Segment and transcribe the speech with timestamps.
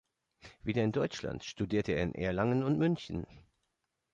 [0.63, 3.27] Wieder in Deutschland studierte er in Erlangen und München.